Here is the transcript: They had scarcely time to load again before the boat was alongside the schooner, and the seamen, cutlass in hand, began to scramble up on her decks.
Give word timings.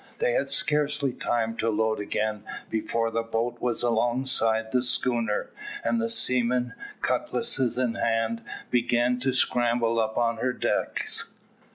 They 0.17 0.31
had 0.31 0.49
scarcely 0.49 1.13
time 1.13 1.55
to 1.57 1.69
load 1.69 1.99
again 1.99 2.43
before 2.71 3.11
the 3.11 3.21
boat 3.21 3.61
was 3.61 3.83
alongside 3.83 4.71
the 4.71 4.81
schooner, 4.81 5.51
and 5.83 6.01
the 6.01 6.09
seamen, 6.09 6.73
cutlass 7.03 7.59
in 7.77 7.93
hand, 7.93 8.41
began 8.71 9.19
to 9.19 9.31
scramble 9.31 9.99
up 9.99 10.17
on 10.17 10.37
her 10.37 10.53
decks. 10.53 11.29